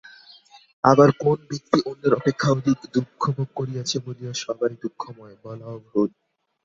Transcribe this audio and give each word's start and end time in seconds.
আবার 0.83 1.09
কোন 1.19 1.37
ব্যক্তি 1.49 1.77
অন্যের 1.85 2.13
অপেক্ষা 2.13 2.49
অধিক 2.53 2.79
দুঃখভোগ 2.93 3.47
করিয়াছে 3.55 3.97
বলিয়া 4.05 4.33
সবই 4.35 4.73
দুঃখময়, 4.83 5.35
বলাও 5.43 5.75
ভুল। 5.87 6.09